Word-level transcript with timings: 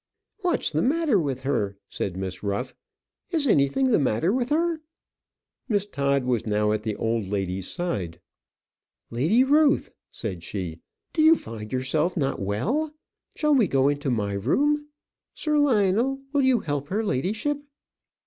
"What 0.39 0.61
is 0.61 0.71
the 0.71 0.81
matter 0.81 1.19
with 1.19 1.41
her?" 1.41 1.77
said 1.87 2.17
Miss 2.17 2.41
Ruff. 2.41 2.73
"Is 3.29 3.45
anything 3.45 3.91
the 3.91 3.99
matter 3.99 4.33
with 4.33 4.49
her?" 4.49 4.81
Miss 5.69 5.85
Todd 5.85 6.23
was 6.23 6.47
now 6.47 6.71
at 6.71 6.81
the 6.81 6.95
old 6.95 7.27
lady's 7.27 7.67
side. 7.69 8.19
"Lady 9.11 9.43
Ruth," 9.43 9.91
said 10.09 10.41
she, 10.43 10.79
"do 11.13 11.21
you 11.21 11.35
find 11.35 11.71
yourself 11.71 12.17
not 12.17 12.39
well? 12.39 12.91
Shall 13.35 13.53
we 13.53 13.67
go 13.67 13.89
into 13.89 14.09
my 14.09 14.33
room? 14.33 14.87
Sir 15.35 15.59
Lionel, 15.59 16.19
will 16.33 16.41
you 16.43 16.61
help 16.61 16.87
her 16.87 17.03
ladyship?" 17.03 17.59